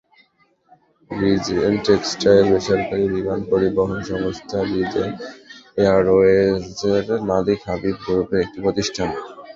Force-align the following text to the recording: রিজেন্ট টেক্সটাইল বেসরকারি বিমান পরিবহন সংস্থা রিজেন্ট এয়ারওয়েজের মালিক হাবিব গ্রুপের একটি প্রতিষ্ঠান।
রিজেন্ট 1.11 1.79
টেক্সটাইল 1.87 2.45
বেসরকারি 2.51 3.05
বিমান 3.13 3.39
পরিবহন 3.51 3.99
সংস্থা 4.09 4.57
রিজেন্ট 4.71 5.15
এয়ারওয়েজের 5.77 7.05
মালিক 7.29 7.59
হাবিব 7.67 7.95
গ্রুপের 8.03 8.43
একটি 8.43 8.57
প্রতিষ্ঠান। 8.65 9.09